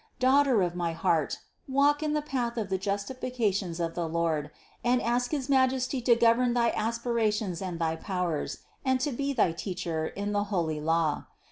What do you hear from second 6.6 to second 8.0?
aspirations and thy